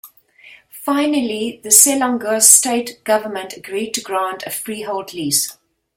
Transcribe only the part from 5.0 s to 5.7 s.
lease.